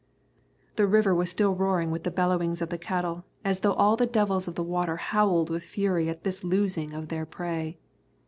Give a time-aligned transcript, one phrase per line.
[0.77, 4.07] The river was still roaring with the bellowings of the cattle, as though all the
[4.07, 7.77] devils of the water howled with fury at this losing of their prey.